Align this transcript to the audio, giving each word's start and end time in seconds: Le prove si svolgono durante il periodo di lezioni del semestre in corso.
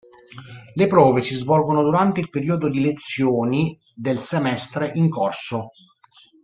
Le 0.73 0.87
prove 0.87 1.21
si 1.21 1.35
svolgono 1.35 1.83
durante 1.83 2.21
il 2.21 2.31
periodo 2.31 2.69
di 2.71 2.81
lezioni 2.81 3.77
del 3.93 4.17
semestre 4.19 4.91
in 4.95 5.09
corso. 5.11 5.73